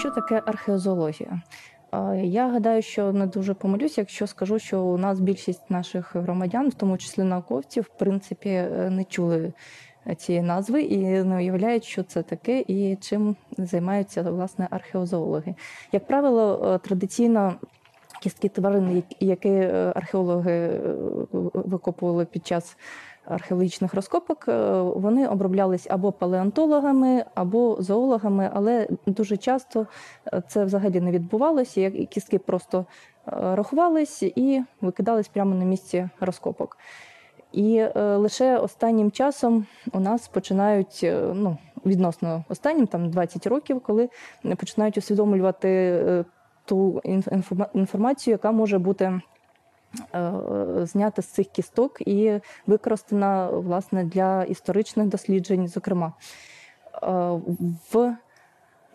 Що 0.00 0.10
таке 0.10 0.42
археозоологія? 0.46 1.42
Е, 1.92 2.20
Я 2.24 2.48
гадаю, 2.48 2.82
що 2.82 3.12
не 3.12 3.26
дуже 3.26 3.54
помилюся, 3.54 4.00
якщо 4.00 4.26
скажу, 4.26 4.58
що 4.58 4.82
у 4.82 4.98
нас 4.98 5.20
більшість 5.20 5.70
наших 5.70 6.16
громадян, 6.16 6.68
в 6.68 6.74
тому 6.74 6.98
числі 6.98 7.22
науковців, 7.22 7.82
в 7.84 7.98
принципі, 7.98 8.48
е, 8.48 8.90
не 8.90 9.04
чули 9.04 9.52
цієї 10.16 10.44
назви 10.44 10.82
і 10.82 10.98
не 11.24 11.36
уявляють, 11.36 11.84
що 11.84 12.02
це 12.02 12.22
таке 12.22 12.64
і 12.68 12.96
чим 13.00 13.36
займаються 13.58 14.22
власне 14.22 14.68
археозоологи. 14.70 15.54
Як 15.92 16.06
правило, 16.06 16.72
е, 16.74 16.78
традиційно 16.78 17.54
кістки 18.22 18.48
тварин, 18.48 19.02
які- 19.20 19.48
е, 19.50 19.92
археологи 19.96 20.52
е, 20.52 20.80
викопували 21.54 22.24
під 22.24 22.46
час 22.46 22.76
археологічних 23.30 23.94
розкопок, 23.94 24.44
е, 24.48 24.80
вони 24.80 25.28
оброблялись 25.28 25.86
або 25.90 26.12
палеонтологами, 26.12 27.24
або 27.34 27.76
зоологами, 27.80 28.50
але 28.54 28.88
дуже 29.06 29.36
часто 29.36 29.86
е, 30.32 30.42
це 30.48 30.64
взагалі 30.64 31.00
не 31.00 31.10
відбувалося. 31.10 31.90
Кістки 31.90 32.38
просто 32.38 32.78
е, 32.78 32.84
рахувались 33.32 34.22
і 34.22 34.62
викидались 34.80 35.28
прямо 35.28 35.54
на 35.54 35.64
місці 35.64 36.08
розкопок. 36.20 36.78
І 37.52 37.84
лише 37.96 38.58
останнім 38.58 39.10
часом 39.10 39.66
у 39.92 40.00
нас 40.00 40.28
починають, 40.28 41.00
ну 41.34 41.56
відносно 41.86 42.44
останнім, 42.48 42.86
там 42.86 43.10
20 43.10 43.46
років, 43.46 43.80
коли 43.80 44.08
починають 44.56 44.98
усвідомлювати 44.98 46.24
ту 46.64 47.00
інф- 47.04 47.28
інформа- 47.28 47.68
інформацію, 47.74 48.32
яка 48.32 48.52
може 48.52 48.78
бути 48.78 49.20
знята 50.82 51.22
з 51.22 51.26
цих 51.26 51.46
кісток 51.46 52.00
і 52.00 52.40
використана 52.66 53.50
власне 53.50 54.04
для 54.04 54.44
історичних 54.44 55.06
досліджень, 55.06 55.68
зокрема. 55.68 56.12
Е, 57.02 57.40
В 57.92 58.16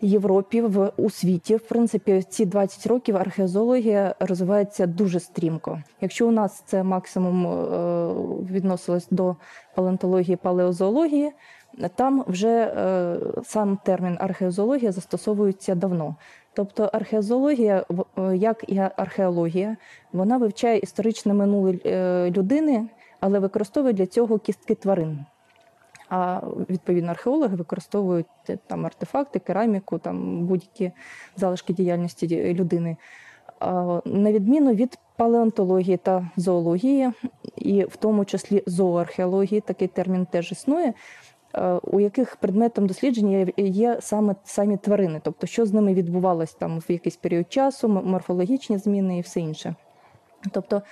Європі, 0.00 0.60
в 0.60 0.92
у 0.96 1.10
світі, 1.10 1.56
в 1.56 1.68
принципі, 1.68 2.22
ці 2.28 2.46
20 2.46 2.86
років 2.86 3.16
археозологія 3.16 4.14
розвивається 4.20 4.86
дуже 4.86 5.20
стрімко. 5.20 5.82
Якщо 6.00 6.28
у 6.28 6.30
нас 6.30 6.62
це 6.66 6.82
максимум 6.82 7.46
е, 7.46 8.08
відносилось 8.52 9.06
до 9.10 9.36
палеонтології, 9.74 10.36
палеозоології, 10.36 11.32
там 11.94 12.24
вже 12.26 12.48
е, 12.48 13.16
сам 13.44 13.78
термін 13.84 14.16
археозоологія 14.20 14.92
застосовується 14.92 15.74
давно. 15.74 16.16
Тобто 16.56 16.90
археозоологія, 16.92 17.84
в- 17.88 18.04
е, 18.18 18.36
як 18.36 18.64
і 18.68 18.78
археологія, 18.78 19.76
вона 20.12 20.36
вивчає 20.36 20.78
історичне 20.78 21.34
минуле 21.34 21.78
е, 21.86 22.30
людини, 22.30 22.86
але 23.20 23.38
використовує 23.38 23.92
для 23.94 24.06
цього 24.06 24.38
кістки 24.38 24.74
тварин. 24.74 25.24
А 26.08 26.40
відповідно 26.70 27.10
археологи 27.10 27.56
використовують 27.56 28.26
е, 28.50 28.58
там 28.66 28.86
артефакти, 28.86 29.38
кераміку, 29.38 29.98
там 29.98 30.46
будь-які 30.46 30.92
залишки 31.36 31.72
діяльності 31.72 32.54
людини. 32.54 32.96
На 34.04 34.32
відміну 34.32 34.74
від 34.74 34.98
палеонтології 35.16 35.96
та 35.96 36.30
зоології, 36.36 37.10
і 37.56 37.84
в 37.84 37.96
тому 37.96 38.24
числі 38.24 38.62
зооархеології, 38.66 39.60
такий 39.60 39.88
термін 39.88 40.26
теж 40.30 40.52
існує, 40.52 40.92
у 41.82 42.00
яких 42.00 42.36
предметом 42.36 42.86
дослідження 42.86 43.46
є- 43.56 43.96
саме 44.00 44.34
самі 44.44 44.76
тварини, 44.76 45.20
тобто 45.24 45.46
що 45.46 45.66
з 45.66 45.72
ними 45.72 45.94
відбувалось 45.94 46.54
там 46.54 46.78
в 46.78 46.92
якийсь 46.92 47.16
період 47.16 47.52
часу, 47.52 47.88
морфологічні 47.88 48.78
зміни 48.78 49.18
і 49.18 49.20
все 49.20 49.40
інше. 49.40 49.74
Тобто 50.52 50.82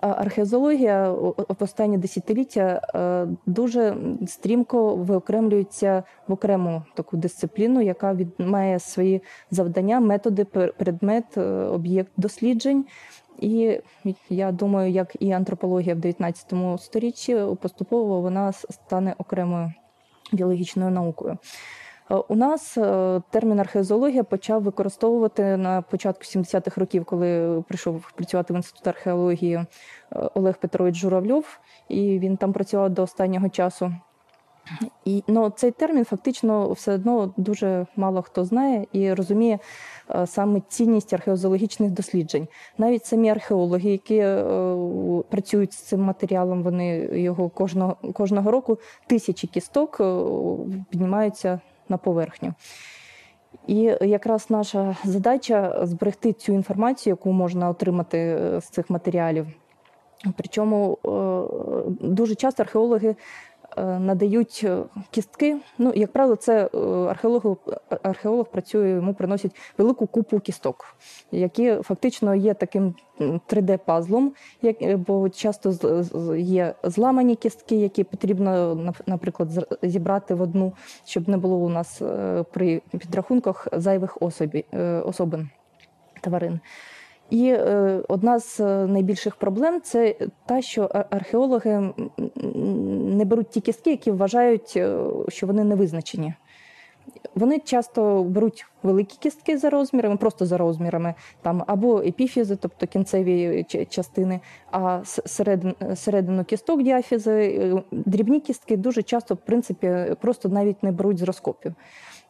а, 0.00 0.08
археозоологія 0.08 1.10
о- 1.12 1.34
о- 1.36 1.54
в 1.58 1.62
останні 1.62 1.98
десятиліття 1.98 2.80
е, 2.94 3.26
дуже 3.46 3.96
стрімко 4.26 4.94
виокремлюється 4.96 6.02
в 6.28 6.32
окрему 6.32 6.82
таку 6.94 7.16
дисципліну, 7.16 7.80
яка 7.80 8.16
має 8.38 8.78
свої 8.78 9.22
завдання, 9.50 10.00
методи, 10.00 10.44
предмет, 10.78 11.24
е, 11.36 11.42
об'єкт 11.50 12.12
досліджень. 12.16 12.84
І 13.40 13.80
я 14.30 14.52
думаю, 14.52 14.90
як 14.90 15.12
і 15.20 15.30
антропологія 15.32 15.94
в 15.94 15.98
19 15.98 16.78
сторіччі, 16.78 17.40
поступово 17.60 18.20
вона 18.20 18.52
стане 18.52 19.14
окремою 19.18 19.72
біологічною 20.32 20.90
наукою. 20.90 21.38
Е, 22.10 22.14
У 22.14 22.34
нас 22.34 22.78
е, 22.78 23.20
термін 23.30 23.60
археозологія 23.60 24.24
почав 24.24 24.62
використовувати 24.62 25.56
на 25.56 25.82
початку 25.82 26.22
70-х 26.24 26.80
років, 26.80 27.04
коли 27.04 27.62
прийшов 27.68 28.12
працювати 28.16 28.54
в 28.54 28.56
інститут 28.56 28.86
археології 28.86 29.54
е, 29.54 29.66
Олег 30.34 30.58
Петрович 30.58 30.96
Журавльов, 30.96 31.58
і 31.88 32.18
він 32.18 32.36
там 32.36 32.52
працював 32.52 32.90
до 32.90 33.02
останнього 33.02 33.48
часу. 33.48 33.94
І 35.04 35.24
ну, 35.28 35.50
цей 35.50 35.70
термін 35.70 36.04
фактично 36.04 36.72
все 36.72 36.94
одно 36.94 37.34
дуже 37.36 37.86
мало 37.96 38.22
хто 38.22 38.44
знає 38.44 38.86
і 38.92 39.12
розуміє 39.12 39.58
е, 40.10 40.26
саме 40.26 40.60
цінність 40.68 41.12
археозоологічних 41.12 41.90
досліджень. 41.90 42.48
Навіть 42.78 43.06
самі 43.06 43.30
археологи, 43.30 43.90
які 43.90 44.16
е, 44.16 44.44
працюють 45.30 45.72
з 45.72 45.76
цим 45.76 46.00
матеріалом, 46.00 46.62
вони 46.62 46.98
його 47.12 47.48
кожного, 47.48 47.96
кожного 48.12 48.50
року 48.50 48.78
тисячі 49.06 49.48
кісток 49.48 49.96
е, 50.00 50.24
піднімаються 50.90 51.60
на 51.88 51.96
поверхню. 51.96 52.54
І 53.66 53.76
якраз 54.00 54.46
наша 54.50 54.96
задача 55.04 55.80
зберегти 55.82 56.32
цю 56.32 56.52
інформацію, 56.52 57.12
яку 57.12 57.32
можна 57.32 57.68
отримати 57.68 58.18
е, 58.18 58.60
з 58.60 58.64
цих 58.64 58.90
матеріалів. 58.90 59.46
Причому 60.36 60.98
дуже 62.00 62.34
часто 62.34 62.62
археологи 62.62 63.16
надають 63.76 64.60
е, 64.64 64.78
кістки. 65.10 65.56
Ну, 65.78 65.92
як 65.94 66.12
правило, 66.12 66.36
це 66.36 66.70
е, 66.74 66.78
археолог, 66.88 67.56
археолог 68.02 68.46
працює, 68.46 68.90
йому 68.90 69.14
приносять 69.14 69.56
велику 69.78 70.06
купу 70.06 70.38
кісток, 70.40 70.84
які 71.32 71.74
фактично 71.82 72.34
є 72.34 72.54
таким 72.54 72.94
3D-пазлом, 73.20 74.30
як- 74.62 74.82
е, 74.82 74.96
бо 74.96 75.28
часто 75.28 75.72
є 76.36 76.74
зламані 76.84 77.36
кістки, 77.36 77.76
які 77.76 78.04
потрібно, 78.04 78.74
нап- 78.74 79.02
наприклад, 79.06 79.78
зібрати 79.82 80.34
в 80.34 80.40
одну, 80.42 80.72
щоб 81.04 81.28
не 81.28 81.36
було 81.36 81.56
у 81.56 81.68
нас 81.68 82.02
е, 82.02 82.44
при 82.52 82.82
підрахунках 82.98 83.68
зайвих 83.72 84.18
особі, 84.20 84.64
е, 84.74 85.00
особин 85.00 85.50
тварин. 86.20 86.60
І 87.32 87.48
е, 87.48 88.00
одна 88.08 88.38
з 88.38 88.60
е, 88.60 88.86
найбільших 88.86 89.36
проблем 89.36 89.80
це 89.80 90.14
та, 90.46 90.62
що 90.62 90.82
археологи 91.10 91.92
не 93.06 93.24
беруть 93.24 93.50
ті 93.50 93.60
кістки, 93.60 93.90
які 93.90 94.10
вважають, 94.10 94.72
е, 94.76 94.98
що 95.28 95.46
вони 95.46 95.64
не 95.64 95.74
визначені. 95.74 96.34
Вони 97.34 97.58
часто 97.58 98.22
беруть 98.24 98.66
великі 98.82 99.16
кістки 99.20 99.58
за 99.58 99.70
розмірами, 99.70 100.16
просто 100.16 100.46
за 100.46 100.58
розмірами, 100.58 101.14
там 101.42 101.64
або 101.66 101.98
епіфізи, 101.98 102.56
тобто 102.56 102.86
кінцеві 102.86 103.66
частини, 103.88 104.40
а 104.70 105.00
середину 105.94 106.44
кісток 106.44 106.82
діафізи, 106.82 107.82
дрібні 107.92 108.40
кістки 108.40 108.76
дуже 108.76 109.02
часто, 109.02 109.34
в 109.34 109.38
принципі, 109.38 110.16
просто 110.20 110.48
навіть 110.48 110.82
не 110.82 110.92
беруть 110.92 111.18
з 111.18 111.22
розкопів. 111.22 111.74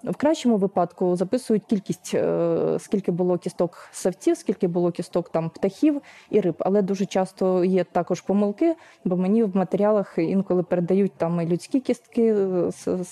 В 0.05 0.17
кращому 0.17 0.57
випадку 0.57 1.17
записують 1.17 1.65
кількість, 1.65 2.15
е, 2.15 2.77
скільки 2.79 3.11
було 3.11 3.39
кісток 3.39 3.89
савців, 3.93 4.37
скільки 4.37 4.69
було 4.69 4.91
кісток 4.91 5.29
там 5.29 5.51
птахів 5.51 6.03
і 6.31 6.41
риб. 6.41 6.55
Але 6.59 6.83
дуже 6.83 7.07
часто 7.07 7.65
є 7.65 7.85
також 7.85 8.21
помилки, 8.21 8.75
бо 9.05 9.17
мені 9.17 9.45
в 9.45 9.57
матеріалах 9.57 10.15
інколи 10.19 10.63
передають 10.63 11.13
там 11.13 11.41
і 11.41 11.47
людські 11.47 11.81
кістки 11.81 12.35
е, 12.35 12.71
з, 12.71 13.09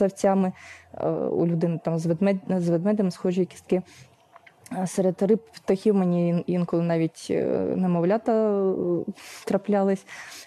савцями, 0.00 0.52
е, 0.94 1.10
у 1.10 1.46
людини 1.46 1.80
там 1.84 1.98
з 1.98 2.68
ведмедем 2.68 3.10
схожі 3.10 3.44
кістки. 3.44 3.82
Серед 4.86 5.22
риб 5.22 5.40
птахів 5.52 5.94
мені 5.94 6.44
інколи 6.46 6.82
навіть 6.82 7.26
е, 7.30 7.44
немовлята 7.76 8.32
е, 8.32 9.12
траплялись. 9.44 10.06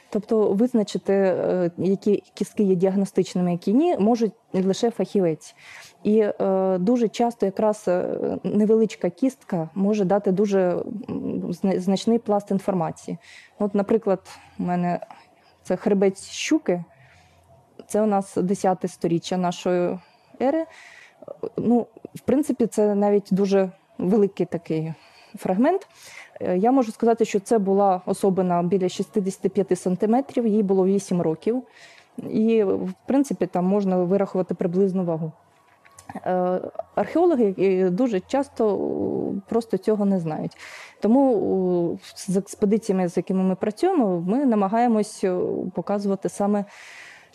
Тобто 0.10 0.54
визначити, 0.54 1.14
е, 1.14 1.72
які 1.78 2.24
кістки 2.34 2.64
є 2.64 2.76
діагностичними, 2.76 3.52
які 3.52 3.74
ні, 3.74 3.98
можуть 3.98 4.34
лише 4.54 4.92
фахівець. 4.92 5.56
І 6.04 6.26
дуже 6.80 7.08
часто 7.08 7.46
якраз 7.46 7.90
невеличка 8.44 9.10
кістка 9.10 9.70
може 9.76 10.06
дати 10.06 10.32
дуже 10.32 10.84
значний 11.64 12.20
пласт 12.20 12.52
інформації. 12.52 13.18
От, 13.60 13.76
наприклад, 13.76 14.20
у 14.60 14.64
мене 14.64 15.00
це 15.64 15.76
хребець 15.76 16.30
щуки, 16.30 16.84
це 17.88 18.02
у 18.02 18.06
нас 18.06 18.38
10 18.38 18.92
сторіччя 18.92 19.38
нашої 19.38 20.00
ери. 20.42 20.66
Ну, 21.58 21.88
в 22.16 22.20
принципі, 22.20 22.68
це 22.68 22.96
навіть 22.96 23.28
дуже 23.32 23.72
великий 23.98 24.46
такий 24.46 24.94
фрагмент. 25.36 25.88
Е, 26.42 26.58
Я 26.58 26.72
можу 26.72 26.92
сказати, 26.92 27.26
що 27.26 27.40
це 27.40 27.60
була 27.60 28.02
особина 28.06 28.64
біля 28.64 28.90
65 28.90 29.80
сантиметрів, 29.80 30.48
їй 30.48 30.64
було 30.64 30.86
8 30.86 31.22
років. 31.22 31.64
І, 32.30 32.64
в 32.64 32.94
принципі, 33.06 33.46
там 33.46 33.66
можна 33.66 33.98
вирахувати 33.98 34.54
приблизну 34.54 35.06
вагу. 35.06 35.32
Е, 36.16 36.62
Археологи 36.96 37.56
е, 37.60 37.90
дуже 37.90 38.20
часто 38.20 38.80
просто 39.50 39.78
цього 39.78 40.06
не 40.06 40.20
знають. 40.20 40.58
Тому 41.02 42.00
з 42.16 42.38
експедиціями, 42.38 43.08
з 43.10 43.18
якими 43.18 43.44
ми 43.44 43.56
працюємо, 43.56 44.24
ми 44.28 44.46
намагаємось 44.46 45.26
показувати 45.74 46.30
саме 46.30 46.66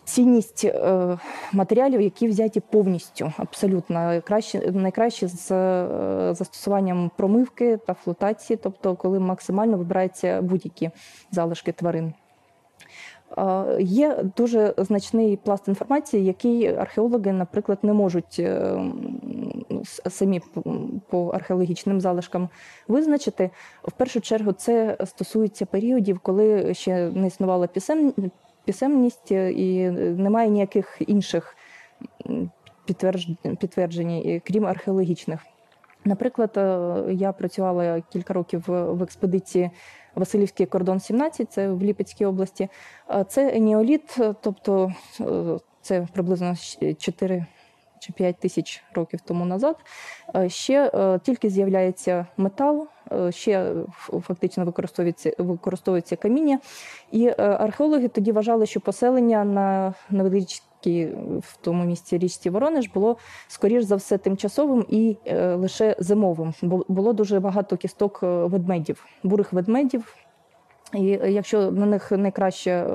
цінність 0.09 0.65
е, 0.65 1.19
матеріалів, 1.53 2.01
які 2.01 2.29
взяті 2.29 2.61
повністю, 2.61 3.33
абсолютно 3.37 4.23
краще, 4.25 4.73
найкраще 4.73 5.29
з 5.29 5.51
е, 5.51 6.35
застосуванням 6.35 7.11
промивки 7.17 7.77
та 7.87 7.95
флотації, 7.95 8.59
тобто 8.63 8.97
коли 8.97 9.21
максимально 9.21 9.77
вибираються 9.77 10.43
будь-які 10.43 10.91
залишки 11.31 11.73
тварин. 11.73 12.15
Е, 13.39 13.65
Є 13.81 14.25
дуже 14.37 14.75
значний 14.77 15.37
пласт 15.37 15.69
інформації, 15.69 16.25
який 16.25 16.67
археологи, 16.67 17.33
наприклад, 17.33 17.79
не 17.83 17.93
можуть 17.93 18.43
самі 20.09 20.41
по 21.11 21.29
археологічним 21.29 22.01
залишкам 22.01 22.49
визначити. 22.89 23.51
В 23.85 23.93
першу 23.93 24.21
чергу 24.21 24.53
це 24.53 24.97
стосується 25.05 25.67
періодів, 25.67 26.19
коли 26.19 26.75
ще 26.75 27.11
не 27.11 27.27
існувала 27.27 27.67
пісем... 28.69 28.91
писемність 28.93 29.33
е, 29.33 29.53
і 29.53 29.91
немає 29.91 30.49
ніяких 30.49 30.97
інших 31.07 31.57
підтвердж... 32.85 33.27
підтверджень, 33.61 34.11
е, 34.27 34.41
крім 34.45 34.67
археологічних. 34.67 35.41
Наприклад, 36.05 36.51
е, 36.57 36.95
я 37.13 37.33
працювала 37.33 38.01
кілька 38.01 38.35
років 38.35 38.65
в 38.69 39.03
експедиції 39.03 39.71
Васильівський 40.15 40.67
кордон 40.67 41.01
17, 41.01 41.53
це 41.53 41.69
в 41.69 41.83
Ліпецькій 41.83 42.25
області. 42.27 42.69
Е, 43.11 43.25
Це 43.29 43.61
неоліт, 43.61 44.17
е, 44.21 44.35
тобто 44.41 44.93
е, 45.21 45.25
це 45.83 46.07
приблизно 46.13 46.49
щ- 46.51 46.97
4 46.97 47.47
чи 48.01 48.13
5 48.13 48.37
тисяч 48.37 48.83
років 48.95 49.21
тому 49.21 49.45
назад. 49.45 49.77
Е, 50.37 50.49
Ще 50.49 50.91
е, 50.95 51.19
тільки 51.23 51.51
з'являється 51.51 52.27
метал, 52.37 52.83
е, 52.83 52.89
ще 53.31 53.73
фактично 54.21 54.65
використовується, 54.65 55.33
використовується 55.39 56.17
каміння. 56.17 56.59
І 57.13 57.27
е, 57.27 57.35
археологи 57.39 58.09
тоді 58.09 58.33
вважали, 58.33 58.67
що 58.67 58.81
поселення 58.81 59.45
на 59.45 59.95
невеличкій 60.11 61.09
в 61.41 61.57
тому 61.61 61.85
місці 61.85 62.19
річці 62.19 62.51
Воронеж 62.51 62.89
було 62.89 63.17
скоріш 63.49 63.85
за 63.85 63.97
все 63.97 64.19
тимчасовим 64.19 64.87
і 64.89 65.17
е, 65.27 65.55
лише 65.55 65.97
зимовим. 65.99 66.55
Бо 66.63 66.85
було 66.89 67.13
дуже 67.13 67.41
багато 67.41 67.77
кісток 67.77 68.21
е, 68.23 68.27
ведмедів, 68.27 69.07
бурих 69.23 69.53
ведмедів. 69.53 70.15
І 70.95 71.19
е, 71.23 71.31
якщо 71.31 71.71
на 71.71 71.87
них 71.87 72.13
найкраще 72.13 72.71
е, 72.71 72.87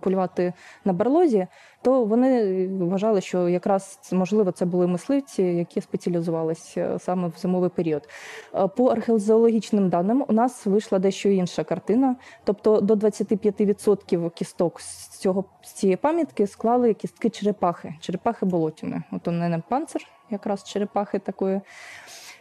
полювати 0.00 0.52
на 0.84 0.92
барлозі, 0.92 1.46
то 1.82 2.04
вони 2.04 2.68
вважали, 2.68 3.20
що 3.20 3.48
якраз 3.48 3.98
можливо 4.12 4.52
це 4.52 4.64
були 4.64 4.86
мисливці, 4.86 5.42
які 5.42 5.80
спеціалізувалися 5.80 6.98
саме 6.98 7.28
в 7.28 7.34
зимовий 7.38 7.70
період. 7.70 8.08
Е, 8.54 8.66
По 8.68 8.86
археозоологічним 8.86 9.88
даним 9.88 10.24
у 10.28 10.32
нас 10.32 10.66
вийшла 10.66 10.98
дещо 10.98 11.28
інша 11.28 11.64
картина. 11.64 12.16
Тобто 12.44 12.80
до 12.80 12.94
25% 12.94 14.30
кісток 14.30 14.80
з 14.80 15.08
цього 15.08 15.44
з 15.62 15.72
цієї 15.72 15.96
пам'ятки 15.96 16.46
склали 16.46 16.94
кістки 16.94 17.30
черепахи, 17.30 17.94
черепахи 18.00 18.46
болотяни. 18.46 19.02
От 19.12 19.28
у 19.28 19.30
мене 19.30 19.62
панцир, 19.68 20.02
якраз 20.30 20.64
черепахи 20.64 21.18
такої. 21.18 21.60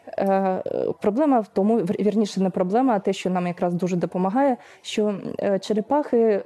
Е, 0.07 0.63
Проблема 1.01 1.39
в 1.39 1.47
тому, 1.47 1.79
вір- 1.79 2.01
вірніше, 2.05 2.41
не 2.41 2.49
проблема, 2.49 2.93
а 2.93 2.99
те, 2.99 3.13
що 3.13 3.29
нам 3.29 3.47
якраз 3.47 3.73
дуже 3.73 3.95
допомагає, 3.95 4.57
що 4.81 5.15
е, 5.39 5.59
черепахи 5.59 6.17
е, 6.19 6.43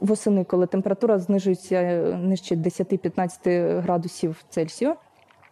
восени, 0.00 0.44
коли 0.44 0.66
температура 0.66 1.18
знижується 1.18 1.82
нижче 2.22 2.54
10-15 2.54 3.80
градусів 3.80 4.44
Цельсію, 4.48 4.94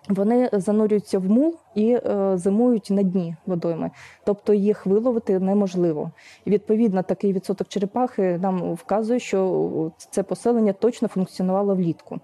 вони 0.09 0.51
занурюються 0.53 1.19
в 1.19 1.25
мул 1.31 1.57
і 1.75 1.93
е, 1.93 2.33
зимують 2.35 2.91
на 2.91 3.03
дні 3.03 3.37
водойми, 3.47 3.91
тобто 4.25 4.55
їх 4.55 4.87
виловити 4.87 5.39
неможливо. 5.39 6.11
І 6.45 6.51
відповідно 6.51 7.03
такий 7.03 7.33
відсоток 7.33 7.69
черепахи 7.69 8.39
нам 8.43 8.75
вказує, 8.75 9.19
що 9.19 9.91
це 10.11 10.23
поселення 10.23 10.73
точно 10.73 11.09
функціонувало 11.09 11.75
влітку. 11.75 12.21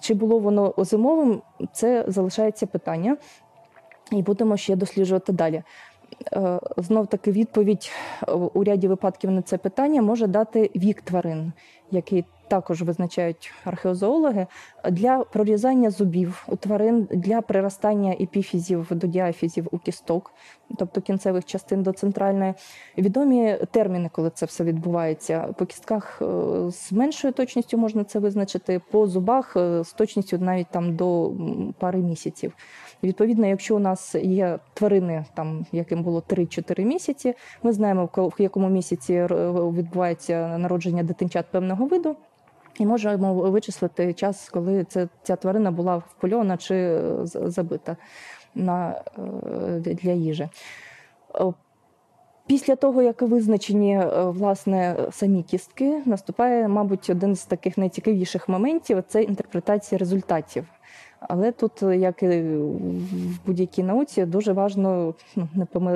Чи 0.00 0.14
було 0.14 0.38
воно 0.38 0.74
зимовим, 0.78 1.42
це 1.72 2.04
залишається 2.08 2.66
питання, 2.66 3.16
і 4.12 4.22
будемо 4.22 4.56
ще 4.56 4.76
досліджувати 4.76 5.32
далі. 5.32 5.62
Е, 6.32 6.60
Знов 6.76 7.06
таки 7.06 7.32
відповідь 7.32 7.90
у 8.54 8.64
ряді 8.64 8.88
випадків 8.88 9.30
на 9.30 9.42
це 9.42 9.58
питання 9.58 10.02
може 10.02 10.26
дати 10.26 10.70
вік 10.76 11.02
тварин, 11.02 11.52
який 11.90 12.24
також 12.48 12.82
визначають 12.82 13.52
археозоологи, 13.64 14.46
для 14.90 15.18
прорізання 15.18 15.90
зубів 15.90 16.44
у 16.48 16.56
тварин 16.56 17.08
для 17.10 17.40
приростання 17.40 18.12
епіфізів 18.20 18.86
до 18.90 19.06
діафізів 19.06 19.68
у 19.70 19.78
кісток, 19.78 20.30
тобто 20.78 21.00
кінцевих 21.00 21.44
частин 21.44 21.82
до 21.82 21.92
центральної. 21.92 22.54
Відомі 22.98 23.58
терміни, 23.70 24.10
коли 24.12 24.30
це 24.30 24.46
все 24.46 24.64
відбувається. 24.64 25.54
По 25.58 25.66
кістках 25.66 26.22
е, 26.22 26.26
з 26.70 26.92
меншою 26.92 27.32
точністю 27.32 27.78
можна 27.78 28.04
це 28.04 28.18
визначити, 28.18 28.80
по 28.90 29.06
зубах 29.06 29.56
е, 29.56 29.84
з 29.84 29.92
точністю 29.92 30.38
навіть 30.38 30.66
там 30.70 30.96
до 30.96 31.32
пари 31.78 31.98
місяців. 31.98 32.52
Відповідно, 33.02 33.46
якщо 33.46 33.76
у 33.76 33.78
нас 33.78 34.14
є 34.14 34.58
тварини, 34.74 35.24
там 35.34 35.66
яким 35.72 36.02
було 36.02 36.22
3-4 36.28 36.84
місяці, 36.84 37.34
ми 37.62 37.72
знаємо, 37.72 38.04
в 38.04 38.08
ко- 38.08 38.28
в 38.28 38.36
якому 38.38 38.68
місяці 38.68 39.14
е, 39.14 39.26
відбувається 39.52 40.58
народження 40.58 41.02
дитинчат 41.02 41.46
певного 41.50 41.86
виду. 41.86 42.16
І 42.78 42.86
можемо 42.86 43.34
вичислити 43.34 44.14
час, 44.14 44.48
коли 44.48 44.84
це, 44.84 45.08
ця 45.22 45.36
тварина 45.36 45.70
була 45.70 45.96
впольована 45.96 46.56
чи 46.56 47.00
забита 47.24 47.96
на, 48.54 49.02
е, 49.18 49.94
для 49.94 50.12
їжі. 50.12 50.48
Е, 51.34 51.52
Після 52.46 52.76
того, 52.76 53.02
як 53.02 53.22
визначені 53.22 53.98
е, 53.98 54.24
власне 54.24 54.96
самі 55.10 55.42
кістки, 55.42 56.02
наступає, 56.06 56.68
мабуть, 56.68 57.10
один 57.10 57.36
з 57.36 57.44
таких 57.44 57.78
найцікавіших 57.78 58.48
моментів 58.48 59.02
це 59.08 59.22
інтерпретація 59.22 59.98
результатів. 59.98 60.64
Але 61.20 61.52
тут, 61.52 61.82
як 61.82 62.22
і 62.22 62.26
в 62.28 63.46
будь-якій 63.46 63.82
науці, 63.82 64.24
дуже 64.24 64.52
важливо 64.52 65.14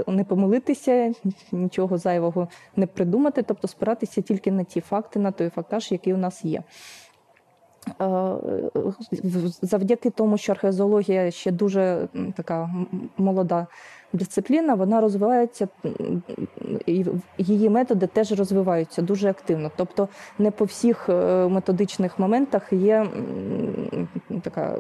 не 0.07 0.25
помилитися, 0.25 1.13
нічого 1.53 1.99
зайвого 1.99 2.49
не 2.77 2.87
придумати, 2.87 3.43
тобто 3.43 3.69
спиратися 3.69 4.23
тільки 4.23 4.53
на 4.53 4.65
ті 4.65 4.81
факти, 4.81 5.19
на 5.19 5.31
той 5.31 5.49
фактаж, 5.49 5.93
який 5.93 6.15
у 6.15 6.17
нас 6.17 6.45
є. 6.45 6.63
Е, 8.01 8.35
Завдяки 9.63 10.11
тому, 10.11 10.39
що 10.39 10.53
археозоологія 10.53 11.31
ще 11.31 11.51
дуже 11.51 12.09
така 12.37 12.71
молода 13.17 13.67
дисципліна, 14.13 14.75
вона 14.75 15.01
розвивається, 15.01 15.69
і 16.87 17.05
її 17.39 17.71
методи 17.71 18.07
теж 18.07 18.33
розвиваються 18.33 19.03
дуже 19.03 19.31
активно. 19.31 19.71
Тобто 19.77 20.09
не 20.39 20.51
по 20.51 20.65
всіх 20.65 21.09
е, 21.09 21.49
методичних 21.49 22.19
моментах 22.19 22.73
є 22.73 23.07
така 24.43 24.79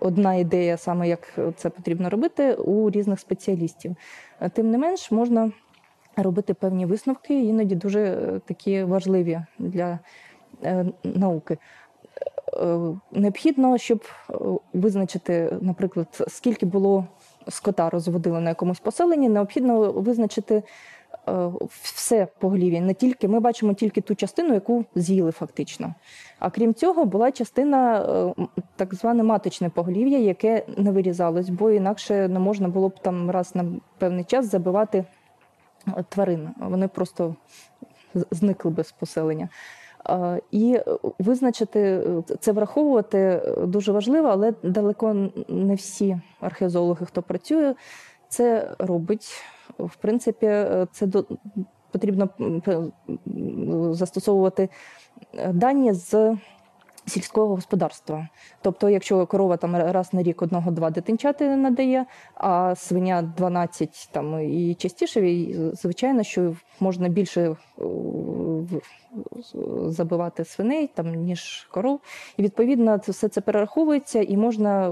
одна 0.00 0.34
ідея, 0.34 0.76
саме 0.76 1.08
як 1.08 1.38
це 1.56 1.70
потрібно 1.70 2.10
робити 2.10 2.54
у 2.54 2.90
різних 2.90 3.20
спеціалістів. 3.20 3.96
Е, 4.40 4.48
Тим 4.48 4.70
не 4.70 4.78
менш, 4.78 5.10
можна 5.10 5.52
робити 6.16 6.54
певні 6.54 6.86
висновки, 6.86 7.44
іноді 7.44 7.74
дуже 7.74 8.16
такі 8.46 8.84
важливі 8.84 9.40
для 9.58 9.98
науки. 11.04 11.58
Е, 12.56 12.78
Необхідно, 13.12 13.78
щоб 13.78 14.04
е, 14.30 14.34
визначити, 14.72 15.58
наприклад, 15.60 16.24
скільки 16.28 16.66
було 16.66 17.06
скота 17.48 17.90
розводили 17.90 18.40
на 18.40 18.48
якомусь 18.48 18.80
поселенні, 18.80 19.28
необхідно 19.28 19.92
визначити 19.92 20.62
е, 21.28 21.50
все 21.70 22.26
поголів'я. 22.38 22.80
Не 22.80 22.94
тільки 22.94 23.28
ми 23.28 23.40
бачимо 23.40 23.74
тільки 23.74 24.00
ту 24.00 24.14
частину, 24.14 24.54
яку 24.54 24.84
з'їли 24.94 25.30
фактично. 25.30 25.94
А 26.38 26.50
крім 26.50 26.74
цього, 26.74 27.04
була 27.04 27.32
частина 27.32 28.02
е, 28.38 28.46
так 28.76 28.94
зване 28.94 29.22
маточне 29.22 29.70
поголів'я, 29.70 30.18
яке 30.18 30.64
не 30.76 30.90
вирізалось, 30.90 31.48
бо 31.48 31.70
інакше 31.70 32.28
не 32.28 32.38
можна 32.38 32.68
було 32.68 32.88
б 32.88 32.98
там 32.98 33.30
раз 33.30 33.54
на 33.54 33.64
певний 33.98 34.24
час 34.24 34.50
забивати 34.50 35.04
е, 35.88 36.04
тварин. 36.08 36.48
Вони 36.60 36.88
просто 36.88 37.34
зникли 38.14 38.70
без 38.70 38.92
поселення. 38.92 39.48
Е, 40.08 40.40
І 40.50 40.74
е, 40.74 40.84
визначити 41.18 41.80
е, 41.80 42.22
це 42.40 42.52
враховувати 42.52 43.42
дуже 43.66 43.92
важливо, 43.92 44.28
але 44.28 44.54
далеко 44.62 45.30
не 45.48 45.74
всі 45.74 46.20
археозологи, 46.40 47.06
хто 47.06 47.22
працює, 47.22 47.74
це 48.28 48.74
робить. 48.78 49.42
В 49.78 49.96
принципі, 49.96 50.46
це 50.92 51.06
до 51.06 51.24
потрібно 51.92 52.28
застосовувати 53.94 54.68
дані 55.52 55.92
з 55.92 56.36
сільського 57.06 57.54
господарства. 57.54 58.28
Тобто, 58.62 58.88
якщо 58.88 59.26
корова 59.26 59.56
там 59.56 59.76
раз 59.76 60.14
на 60.14 60.22
рік 60.22 60.42
одного-два 60.42 60.90
дитинчати 60.90 61.56
надає, 61.56 62.06
а 62.34 62.74
свиня 62.74 63.22
12 63.36 64.08
там 64.12 64.40
і 64.40 64.74
частіше, 64.74 65.30
і, 65.30 65.56
звичайно, 65.72 66.22
що 66.22 66.54
можна 66.80 67.08
більше 67.08 67.40
е, 67.40 67.56
забивати 69.86 70.44
свиней 70.44 70.86
там 70.94 71.14
ніж 71.14 71.68
коров. 71.70 72.00
І 72.36 72.42
відповідно 72.42 72.98
це 72.98 73.12
все 73.12 73.28
це 73.28 73.40
перераховується, 73.40 74.22
і 74.22 74.36
можна 74.36 74.88
е, 74.88 74.90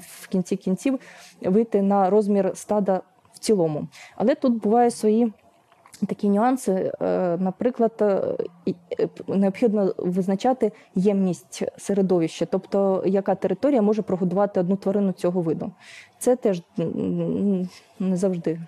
в 0.00 0.28
кінці 0.28 0.56
кінців 0.56 0.98
вийти 1.42 1.82
на 1.82 2.10
розмір 2.10 2.52
стада 2.54 3.00
в 3.32 3.38
цілому. 3.38 3.88
Але 4.16 4.34
тут 4.34 4.62
бувають 4.62 4.94
свої 4.94 5.32
такі 6.06 6.28
нюанси. 6.28 6.92
Е, 7.02 7.36
Наприклад, 7.36 7.92
е, 8.00 8.22
е, 9.00 9.08
необхідно 9.28 9.94
визначати 9.98 10.72
ємність 10.94 11.62
середовища, 11.78 12.46
тобто 12.46 13.02
яка 13.06 13.34
територія 13.34 13.82
може 13.82 14.02
прогодувати 14.02 14.60
одну 14.60 14.76
тварину 14.76 15.12
цього 15.12 15.40
виду. 15.42 15.72
Це 16.18 16.36
теж 16.36 16.62
не 17.98 18.16
завжди 18.16 18.60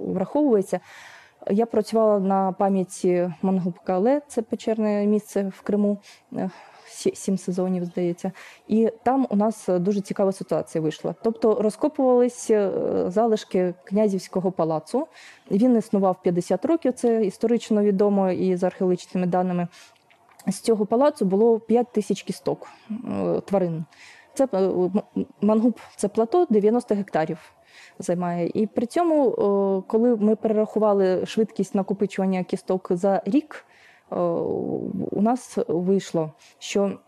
враховується. 0.00 0.80
Я 1.50 1.66
працювала 1.66 2.18
на 2.18 2.52
пам'яті 2.52 3.32
Мангубка 3.42 3.94
Але, 3.94 4.22
це 4.28 4.42
печерне 4.42 5.06
місце 5.06 5.52
в 5.56 5.60
Криму, 5.60 5.98
е, 6.32 6.50
сім 7.14 7.38
сезонів, 7.38 7.84
здається. 7.84 8.32
І 8.68 8.90
там 9.02 9.26
у 9.30 9.36
нас 9.36 9.68
дуже 9.68 10.00
цікава 10.00 10.32
ситуація 10.32 10.82
вийшла. 10.82 11.14
Тобто 11.22 11.54
розкопувались 11.62 12.50
е, 12.50 12.70
залишки 13.06 13.74
князівського 13.84 14.52
палацу. 14.52 15.06
Він 15.50 15.76
існував 15.76 16.22
50 16.22 16.64
років, 16.64 16.92
це 16.92 17.24
історично 17.24 17.82
відомо 17.82 18.30
і 18.30 18.56
за 18.56 18.66
археологічними 18.66 19.26
даними. 19.26 19.68
З 20.46 20.60
цього 20.60 20.86
палацу 20.86 21.24
було 21.24 21.60
5 21.60 21.92
тисяч 21.92 22.22
кісток 22.22 22.68
е, 22.90 23.40
тварин. 23.40 23.84
Це 24.34 24.48
мангуб, 25.40 25.80
це 25.96 26.08
плато 26.08 26.46
90 26.50 26.94
гектарів 26.94 27.54
займає. 27.98 28.50
І 28.54 28.66
при 28.66 28.86
цьому, 28.86 29.30
коли 29.86 30.16
ми 30.16 30.36
перерахували 30.36 31.26
швидкість 31.26 31.74
накопичування 31.74 32.44
кісток 32.44 32.88
за 32.90 33.22
рік, 33.24 33.66
у 35.10 35.22
нас 35.22 35.58
вийшло, 35.68 36.32
що 36.58 36.98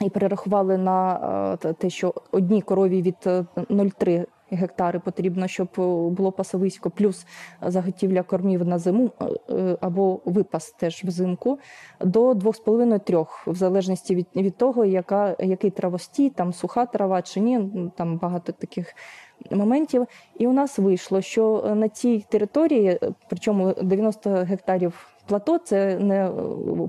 і 0.00 0.10
перерахували 0.10 0.78
на 0.78 1.58
е, 1.64 1.72
те- 1.72 1.90
що 1.90 2.14
одній 2.30 2.62
корові 2.62 3.02
від 3.02 3.16
е, 3.26 3.44
0,3 3.56 4.26
гектари 4.50 4.98
потрібно, 4.98 5.48
щоб 5.48 5.68
е, 5.78 5.80
було 6.10 6.32
пасовисько, 6.32 6.90
плюс 6.90 7.26
заготівля 7.62 8.22
кормів 8.22 8.64
на 8.64 8.78
зиму 8.78 9.10
е, 9.20 9.24
е, 9.50 9.78
або 9.80 10.20
випас 10.24 10.70
теж 10.70 11.04
взимку, 11.04 11.58
до 12.00 12.32
2,5-3, 12.32 13.26
в 13.46 13.54
залежності 13.54 14.14
від, 14.14 14.26
від 14.36 14.56
того, 14.56 14.84
яка, 14.84 15.36
який 15.38 15.70
травостій, 15.70 16.30
там 16.30 16.52
суха 16.52 16.86
трава 16.86 17.22
чи 17.22 17.40
ні, 17.40 17.90
там 17.96 18.18
багато 18.18 18.52
таких 18.52 18.94
моментів. 19.50 20.06
І 20.38 20.46
у 20.46 20.52
нас 20.52 20.78
вийшло, 20.78 21.20
що 21.20 21.64
е, 21.66 21.74
на 21.74 21.88
цій 21.88 22.24
території, 22.28 22.88
е, 22.88 22.98
причому 23.28 23.74
90 23.82 24.30
гектарів 24.30 25.08
плато, 25.26 25.58
це 25.58 25.98
не 25.98 26.26
е, 26.26 26.32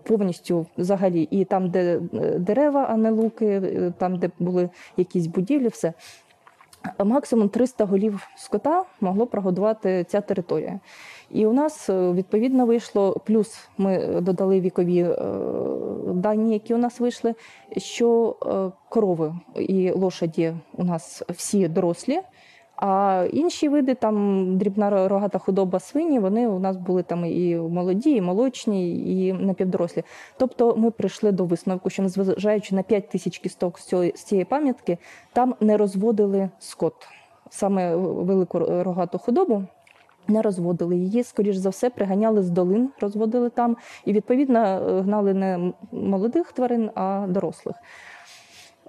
повністю 0.03 0.65
взагалі, 0.77 1.27
і 1.31 1.45
там, 1.45 1.69
де 1.69 1.99
дерева, 2.37 2.87
а 2.89 2.97
не 2.97 3.11
луки, 3.11 3.61
там, 3.97 4.17
де 4.17 4.29
були 4.39 4.69
якісь 4.97 5.27
будівлі, 5.27 5.67
все. 5.67 5.93
Максимум 7.03 7.49
300 7.49 7.85
голів 7.85 8.27
скота 8.37 8.83
могло 9.01 9.27
прогодувати 9.27 10.05
ця 10.07 10.21
територія. 10.21 10.79
І 11.31 11.45
у 11.45 11.53
нас 11.53 11.89
е, 11.89 12.11
відповідно 12.11 12.65
вийшло, 12.65 13.15
плюс 13.25 13.69
ми 13.77 14.21
додали 14.21 14.59
вікові 14.59 14.99
е, 14.99 15.15
дані, 16.13 16.53
які 16.53 16.73
у 16.73 16.77
нас 16.77 16.99
вийшли, 16.99 17.35
що 17.77 18.35
е, 18.45 18.71
корови 18.89 19.35
і 19.55 19.91
лошаді 19.91 20.53
у 20.77 20.83
нас 20.83 21.23
всі 21.29 21.67
дорослі. 21.67 22.19
А 22.81 23.25
інші 23.33 23.69
види, 23.69 23.95
там 23.95 24.57
дрібна 24.57 25.07
рогата 25.07 25.39
худоба 25.39 25.79
свині, 25.79 26.19
вони 26.19 26.47
у 26.47 26.59
нас 26.59 26.77
були 26.77 27.03
там 27.03 27.25
і 27.25 27.55
молоді, 27.55 28.11
і 28.11 28.21
молочні, 28.21 28.99
і 29.27 29.33
напівдорослі. 29.33 30.03
Тобто 30.37 30.75
ми 30.75 30.91
прийшли 30.91 31.31
до 31.31 31.45
висновку, 31.45 31.89
що 31.89 32.03
незважаючи 32.03 32.75
на 32.75 32.83
5 32.83 33.09
тисяч 33.09 33.37
кісток 33.37 33.79
з 33.79 34.11
цієї 34.11 34.45
пам'ятки, 34.45 34.97
там 35.33 35.55
не 35.59 35.77
розводили 35.77 36.49
скот, 36.59 36.93
саме 37.49 37.95
велику 37.95 38.59
рогату 38.59 39.17
худобу. 39.17 39.63
Не 40.29 40.41
розводили 40.41 40.95
її, 40.95 41.23
скоріш 41.23 41.55
за 41.55 41.69
все, 41.69 41.89
приганяли 41.89 42.43
з 42.43 42.49
долин, 42.49 42.89
розводили 43.01 43.49
там, 43.49 43.77
і 44.05 44.13
відповідно 44.13 44.59
е, 44.59 45.01
гнали 45.01 45.33
не 45.33 45.73
молодих 45.91 46.51
тварин, 46.51 46.91
а 46.95 47.25
дорослих. 47.29 47.75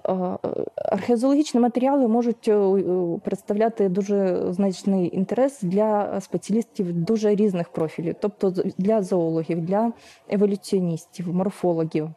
Е, 0.09 0.37
Археозологічні 0.75 1.59
матеріали 1.59 2.07
можуть 2.07 2.47
е, 2.47 2.79
представляти 3.23 3.89
дуже 3.89 4.45
значний 4.49 5.15
інтерес 5.15 5.61
для 5.61 6.21
спеціалістів 6.21 6.93
дуже 6.93 7.35
різних 7.35 7.69
профілів, 7.69 8.15
тобто 8.19 8.53
для 8.77 9.03
зоологів, 9.03 9.61
для 9.61 9.91
еволюціоністів, 10.29 11.35
морфологів, 11.35 12.09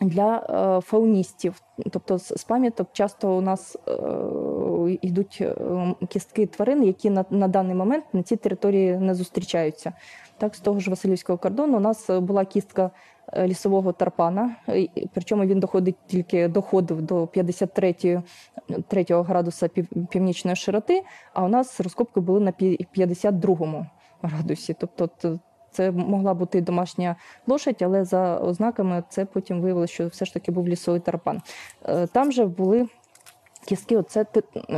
для 0.00 0.40
фауністів. 0.84 1.62
Тобто 1.90 2.18
з 2.18 2.44
пам'яток 2.44 2.88
часто 2.92 3.36
у 3.36 3.40
нас 3.40 3.76
йдуть 4.88 5.38
е, 5.40 5.54
кістки 6.08 6.46
тварин, 6.46 6.84
які 6.84 7.10
на, 7.10 7.24
на 7.30 7.48
даний 7.48 7.74
момент 7.74 8.04
на 8.12 8.22
цій 8.22 8.36
території 8.36 8.96
не 8.98 9.14
зустрічаються. 9.14 9.92
Так, 10.38 10.54
з 10.54 10.60
того 10.60 10.80
ж 10.80 10.90
Васильівського 10.90 11.38
кордону 11.38 11.76
у 11.76 11.80
нас 11.80 12.10
е, 12.10 12.20
була 12.20 12.44
кістка 12.44 12.90
е, 13.32 13.46
лісового 13.48 13.92
тарпана, 13.92 14.56
причому 15.14 15.44
він 15.44 15.60
доходить 15.60 15.96
тільки 16.06 16.48
доходив 16.48 17.02
до 17.02 17.26
53 17.26 18.22
3 18.88 19.06
градуса 19.10 19.66
пів- 19.68 20.06
північної 20.06 20.56
широти, 20.56 21.02
а 21.32 21.44
у 21.44 21.48
нас 21.48 21.80
розкопки 21.80 22.20
були 22.20 22.40
на 22.40 22.50
пі- 22.50 22.86
52 22.92 23.86
градусі. 24.22 24.76
Тобто 24.78 25.38
це 25.70 25.90
могла 25.90 26.34
бути 26.34 26.60
домашня 26.60 27.16
лошадь, 27.46 27.82
але 27.82 28.04
за 28.04 28.38
ознаками 28.38 29.02
це 29.08 29.24
потім 29.24 29.60
виявилося, 29.60 29.94
що 29.94 30.06
все 30.06 30.24
ж 30.24 30.34
таки 30.34 30.52
був 30.52 30.68
лісовий 30.68 31.00
тарпан. 31.00 31.40
Там 32.12 32.32
же 32.32 32.46
були 32.46 32.88
кістки, 33.66 33.96
оце 33.96 34.26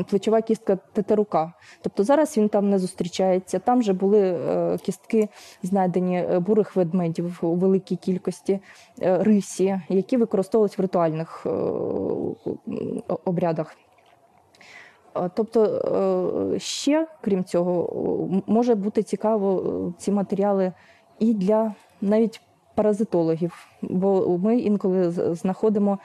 плечова 0.08 0.42
кістка 0.42 0.76
тетерука. 0.92 1.52
Тобто 1.82 2.04
зараз 2.04 2.36
він 2.36 2.48
там 2.48 2.70
не 2.70 2.78
зустрічається. 2.78 3.58
Там 3.58 3.82
же 3.82 3.92
були 3.92 4.20
е, 4.20 4.78
кістки, 4.78 5.28
знайдені 5.62 6.18
е, 6.18 6.38
бурих 6.38 6.76
ведмедів 6.76 7.38
у 7.42 7.54
великій 7.54 7.96
кількості, 7.96 8.60
е, 9.02 9.18
рисі, 9.18 9.80
які 9.88 10.16
використовувалися 10.16 10.74
в 10.78 10.80
ритуальних 10.80 11.46
обрядах. 13.24 13.76
Тобто 15.34 16.54
ще, 16.58 17.06
крім 17.20 17.44
цього, 17.44 18.42
може 18.46 18.74
бути 18.74 19.02
цікаво 19.02 19.92
ці 19.98 20.12
матеріали 20.12 20.72
і 21.18 21.34
для 21.34 21.74
навіть 22.00 22.40
паразитологів, 22.74 23.66
бо 23.82 24.38
ми 24.38 24.58
інколи 24.58 25.10
знаходимо 25.10 25.98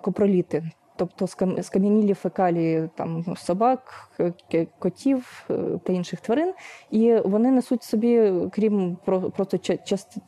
копроліти, 0.00 0.70
тобто 0.98 1.26
скам'янілі 1.62 2.14
фекалії 2.14 2.88
там, 2.94 3.36
собак, 3.36 4.10
котів 4.78 5.46
е, 5.50 5.54
та 5.84 5.92
інших 5.92 6.20
тварин, 6.20 6.52
і 6.90 7.14
вони 7.14 7.50
несуть 7.50 7.82
собі, 7.82 8.32
крім 8.52 8.96
просто 9.36 9.58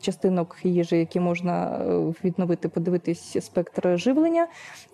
частинок 0.01 0.57
їжі, 0.63 0.97
які 0.97 1.21
можна 1.21 1.79
е, 1.79 2.15
відновити, 2.25 2.69
подивитись 2.69 3.37
спектр 3.45 3.99
живлення, 3.99 4.47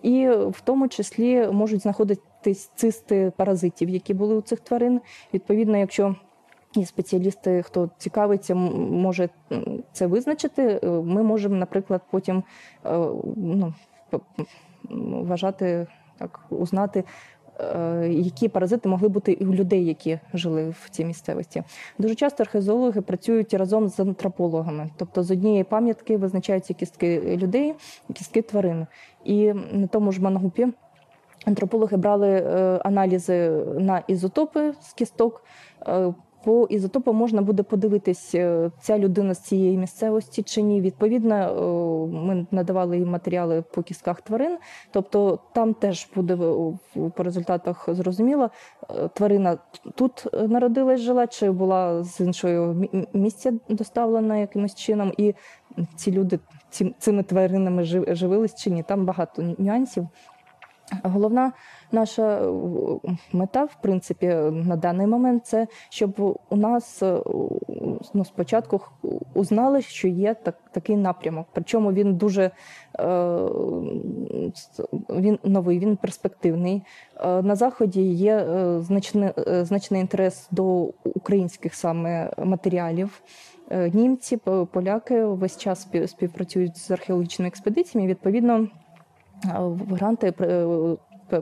і 0.02 0.28
в 0.28 0.61
тому 0.64 0.88
числі 0.88 1.49
можуть 1.52 1.83
знаходитись 1.83 2.71
цисти 2.75 3.33
паразитів, 3.37 3.88
які 3.88 4.14
були 4.14 4.35
у 4.35 4.40
цих 4.42 4.61
тварин. 4.61 5.00
Відповідно, 5.35 5.76
якщо 5.78 6.14
і 6.76 6.85
спеціалісти, 6.85 7.62
хто 7.62 7.90
цікавиться, 7.99 8.54
може 8.54 9.28
це 9.92 10.06
визначити. 10.06 10.80
е, 10.83 10.90
Ми 10.90 11.23
можемо, 11.23 11.56
наприклад, 11.56 12.02
потім 12.11 12.42
ну, 13.37 13.75
вважати 14.90 15.87
так, 16.19 16.40
узнати. 16.50 17.05
е, 17.61 18.09
Які 18.09 18.49
паразити 18.49 18.88
могли 18.88 19.09
бути 19.09 19.33
і 19.33 19.45
у 19.45 19.55
людей, 19.55 19.87
які 19.87 20.19
жили 20.35 20.75
в 20.85 20.90
цій 20.90 21.05
місцевості? 21.05 21.62
Дуже 21.99 22.14
часто 22.14 22.43
археозологи 22.43 23.00
працюють 23.00 23.55
разом 23.55 23.88
з 23.88 24.00
антропологами, 24.00 24.90
тобто 24.97 25.23
з 25.23 25.31
однієї 25.31 25.64
пам'ятки 25.64 26.16
визначаються 26.16 26.75
кістки 26.75 27.37
людей, 27.37 27.75
кістки 28.12 28.43
тварин. 28.43 28.87
І 29.25 29.52
на 29.73 29.87
тому 29.87 30.12
ж 30.12 30.23
мангупі 30.23 30.69
антропологи 31.47 31.97
брали 31.97 32.28
е, 32.28 32.81
аналізи 32.85 33.50
на 33.78 34.02
ізотопи 34.07 34.73
з 34.81 34.93
кісток. 34.93 35.45
Е, 36.47 36.50
По 36.50 36.67
ізотопу 36.71 37.12
можна 37.12 37.43
буде 37.43 37.62
подивитись, 37.62 38.35
е, 38.35 38.71
ця 38.81 38.99
людина 38.99 39.35
з 39.35 39.41
цієї 39.41 39.76
місцевості 39.79 40.43
чи 40.43 40.62
ні. 40.62 40.81
Відповідно, 40.81 41.35
е, 41.35 42.17
ми 42.17 42.47
надавали 42.50 42.99
їм 42.99 43.09
матеріали 43.11 43.62
по 43.62 43.83
кістках 43.83 44.21
тварин. 44.21 44.59
Тобто 44.91 45.38
там 45.55 45.75
теж 45.75 46.09
буде 46.15 46.35
в- 46.35 46.79
по 47.17 47.23
результатах 47.23 47.88
зрозуміло, 47.88 48.50
е, 48.91 49.09
тварина 49.15 49.59
тут 49.95 50.26
народилась, 50.49 51.00
жила, 51.00 51.26
чи 51.26 51.50
була 51.50 52.03
з 52.05 52.21
іншого 52.21 52.76
місця 53.12 53.53
доставлена 53.69 54.37
якимось 54.38 54.75
чином, 54.75 55.12
і 55.19 55.35
ці 55.97 56.12
люди 56.12 56.38
цими 56.99 57.23
тваринами 57.23 57.83
жив- 57.85 58.15
живились 58.15 58.55
чи 58.55 58.71
ні. 58.71 58.83
Там 58.83 59.05
багато 59.07 59.55
нюансів. 59.59 60.09
Головна 61.03 61.53
наша 61.93 62.38
е, 62.38 62.50
мета, 63.33 63.64
в 63.64 63.76
принципі, 63.83 64.26
на 64.52 64.76
даний 64.76 65.07
момент 65.07 65.47
це 65.47 65.66
щоб 65.88 66.38
у 66.50 66.57
нас 66.57 67.02
е, 67.02 67.21
ну, 68.14 68.25
спочатку 68.25 68.81
узнали, 69.35 69.83
що 69.83 70.09
є 70.09 70.35
так, 70.35 70.55
такий 70.73 70.97
напрямок. 70.97 71.47
Причому 71.52 71.93
він 71.93 72.14
дуже 72.14 72.43
е, 72.43 72.52
він 75.11 75.38
новий, 75.45 75.78
він 75.78 75.97
перспективний. 75.97 76.83
На 77.25 77.57
заході 77.57 78.02
є 78.02 78.47
значний, 78.81 79.31
значний 79.47 80.00
інтерес 80.00 80.49
до 80.50 80.90
українських 81.05 81.75
саме 81.75 82.31
матеріалів. 82.38 83.23
Німці, 83.93 84.37
поляки 84.73 85.25
весь 85.25 85.59
час 85.59 85.88
співпрацюють 86.07 86.76
з 86.76 86.90
археологічними 86.90 87.49
експедиціями. 87.49 88.11
Відповідно, 88.11 88.69
гранти 89.90 90.33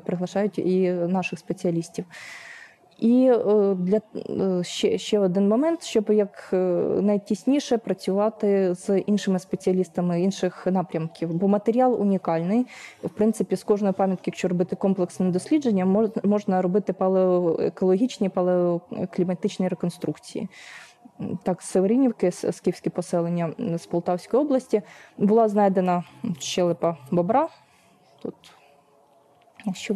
приглашають 0.05 0.59
і 0.59 0.93
наших 0.93 1.39
спеціалістів. 1.39 2.05
І 2.99 3.31
е, 3.33 3.75
для 3.75 4.01
е, 4.17 4.65
ще, 4.65 4.99
ще 4.99 5.19
один 5.19 5.49
момент, 5.49 5.83
щоб 5.83 6.11
як 6.11 6.51
е, 6.53 6.57
найтісніше 7.03 7.79
працювати 7.79 8.75
з 8.75 8.99
іншими 8.99 9.39
спеціалістами 9.39 10.23
інших 10.23 10.67
напрямків, 10.67 11.35
бо 11.35 11.49
матеріал 11.49 12.01
унікальний. 12.01 12.67
В 13.05 13.11
принципі, 13.11 13.57
з 13.57 13.65
кожної 13.65 13.93
пам'ятки, 13.93 14.23
якщо 14.27 14.49
робити 14.49 14.77
комплексне 14.77 15.31
дослідження, 15.31 16.11
можна 16.25 16.63
робити 16.63 16.93
палеоекологічні, 16.93 18.29
палеокліматичні 18.29 19.69
реконструкції. 19.69 20.49
Так, 21.43 21.63
з 21.63 21.67
Северинівки, 21.67 22.31
скіфське 22.33 22.91
поселення 22.91 23.53
з 23.77 23.87
Полтавської 23.87 24.43
області, 24.43 24.83
була 25.19 25.49
знайдена 25.49 26.05
щелепа 26.39 26.97
бобра. 27.11 27.49
Тут 28.23 28.35
що 29.75 29.95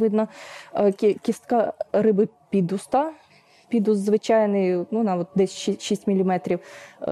е, 0.74 0.92
кістка 1.22 1.72
риби 1.92 2.28
підуста. 2.50 3.12
Підус 3.68 3.98
звичайний, 3.98 4.84
ну, 4.90 5.18
от 5.20 5.28
десь 5.34 5.52
6 5.80 6.08
мм. 6.08 6.40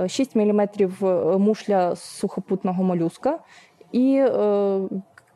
6 0.06 0.36
мм 0.36 0.68
мушля 1.38 1.96
сухопутного 1.96 2.84
молюска. 2.84 3.38
І 3.92 4.16
е, 4.18 4.80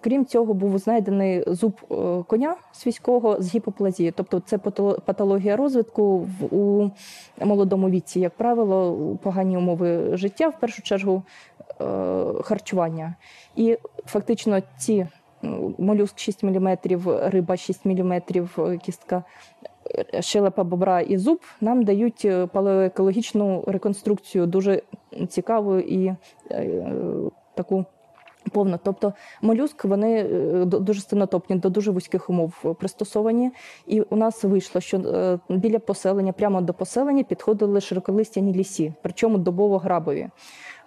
крім 0.00 0.26
цього, 0.26 0.54
був 0.54 0.78
знайдений 0.78 1.44
зуб 1.46 1.80
е, 1.90 1.94
коня 2.26 2.56
свійського 2.72 3.36
з 3.42 3.54
гіпоплазією. 3.54 4.12
Тобто 4.16 4.40
це 4.40 4.58
патологія 5.04 5.56
розвитку 5.56 6.28
у 6.50 6.90
молодому 7.38 7.90
віці, 7.90 8.20
як 8.20 8.34
правило, 8.34 8.96
погані 9.22 9.56
умови 9.56 10.16
життя, 10.16 10.48
в 10.48 10.60
першу 10.60 10.82
чергу 10.82 11.22
е, 11.80 11.84
харчування. 12.42 13.14
І 13.56 13.78
фактично 14.06 14.62
ці 14.78 15.06
молюск 15.78 16.18
6 16.18 16.42
мм, 16.42 16.78
риба 17.22 17.56
6 17.56 17.84
мм, 17.84 18.22
кістка 18.82 19.24
е, 20.14 20.22
щелепа 20.22 20.64
бобра 20.64 21.00
і 21.00 21.16
зуб 21.16 21.40
нам 21.60 21.82
дають 21.82 22.24
е, 22.24 22.46
палеоекологічну 22.46 23.64
реконструкцію 23.66 24.46
дуже 24.46 24.82
цікаву 25.28 25.78
і 25.78 26.14
е, 26.50 26.84
таку 27.54 27.84
повну. 28.52 28.78
Тобто 28.82 29.12
молюск 29.42 29.84
вони 29.84 30.18
е, 30.18 30.64
дуже 30.64 31.00
стенотопні, 31.00 31.56
до 31.56 31.70
дуже 31.70 31.90
вузьких 31.90 32.30
умов 32.30 32.76
пристосовані. 32.78 33.50
І 33.86 34.00
у 34.00 34.16
нас 34.16 34.44
вийшло, 34.44 34.80
що 34.80 34.98
е, 34.98 35.38
біля 35.48 35.78
поселення, 35.78 36.32
прямо 36.32 36.60
до 36.60 36.74
поселення, 36.74 37.22
підходили 37.22 37.80
широколистяні 37.80 38.54
лісі, 38.54 38.92
причому 39.02 39.38
добово-грабові. 39.38 40.28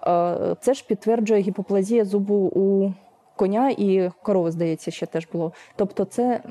Е, 0.07 0.55
Це 0.61 0.73
ж 0.73 0.85
підтверджує 0.87 1.41
гіпоплазія 1.41 2.05
зубу 2.05 2.35
у 2.35 2.91
коня 3.35 3.69
і 3.69 4.09
корови, 4.21 4.51
здається, 4.51 4.91
ще 4.91 5.05
теж 5.05 5.27
було. 5.33 5.51
Тобто, 5.75 6.05
це 6.05 6.41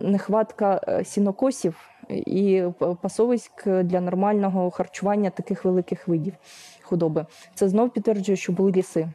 нехватка 0.00 0.80
е, 0.88 1.04
сінокосів 1.04 1.76
і 2.10 2.62
п- 2.78 2.96
пасовиськ 3.02 3.68
для 3.68 4.00
нормального 4.00 4.70
харчування 4.70 5.30
таких 5.30 5.64
великих 5.64 6.08
видів 6.08 6.34
худоби. 6.82 7.26
Це 7.54 7.68
знов 7.68 7.90
підтверджує, 7.90 8.36
що 8.36 8.52
були 8.52 8.72
ліси. 8.72 9.08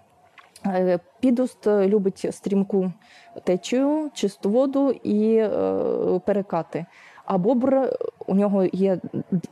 Е, 0.66 1.00
Підуст 1.20 1.68
е, 1.68 1.88
любить 1.88 2.28
стрімку 2.32 2.92
течію, 3.44 4.10
чисту 4.14 4.50
воду 4.50 4.92
і 4.92 5.36
е, 5.36 5.50
перекати. 6.26 6.86
А 7.26 7.38
бобр 7.38 7.98
у 8.28 8.36
нього 8.36 8.64
є 8.74 8.98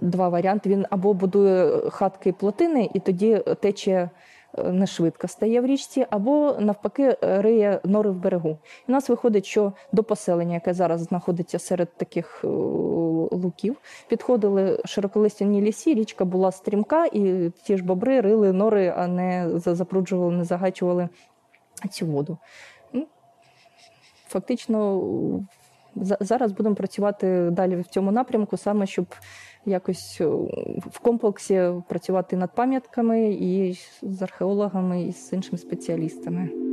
два 0.02 0.30
варіанти. 0.30 0.70
Він 0.70 0.86
або 0.90 1.14
будує 1.14 1.90
хатки 1.90 2.30
і 2.30 2.34
плотини, 2.34 2.90
і 2.94 3.00
тоді 3.00 3.44
течія 3.62 4.00
е, 4.04 4.10
не 4.64 4.88
швидко 4.88 5.28
стає 5.28 5.62
в 5.62 5.66
річці, 5.66 6.06
або 6.10 6.56
навпаки 6.60 7.18
е, 7.24 7.42
риє 7.42 7.80
нори 7.84 8.10
в 8.10 8.16
берегу. 8.16 8.50
І 8.88 8.92
у 8.92 8.92
нас 8.92 9.10
виходить, 9.10 9.46
що 9.46 9.74
до 9.92 10.04
поселення, 10.04 10.54
яке 10.54 10.74
зараз 10.74 11.02
знаходиться 11.02 11.60
серед 11.60 11.94
таких 11.98 12.42
е, 12.44 12.48
луків, 13.32 13.78
підходили 14.08 14.82
широколистяні 14.86 15.62
лісі, 15.62 15.94
річка 15.94 16.26
була 16.26 16.52
стрімка, 16.52 17.06
і 17.06 17.52
ті 17.64 17.78
ж 17.78 17.84
бобри 17.84 18.22
рили 18.22 18.54
нори, 18.54 18.94
а 18.98 19.08
не 19.08 19.50
запруджували, 19.56 20.36
не 20.36 20.44
загачували 20.44 21.10
цю 21.92 22.06
воду. 22.06 22.38
Ну, 22.94 23.08
Фактично, 24.28 25.02
зараз 25.96 26.52
будемо 26.52 26.76
працювати 26.76 27.50
далі 27.52 27.76
в 27.76 27.88
цьому 27.88 28.12
напрямку, 28.12 28.58
саме 28.58 28.86
щоб 28.86 29.06
якось 29.68 30.18
е, 30.22 30.26
в 30.92 31.00
комплексі 31.00 31.72
працювати 31.88 32.38
над 32.38 32.56
пам'ятками 32.56 33.32
і 33.32 33.78
з 34.02 34.22
археологами, 34.22 35.04
і 35.04 35.14
з 35.14 35.34
іншими 35.34 35.58
спеціалістами. 35.58 36.67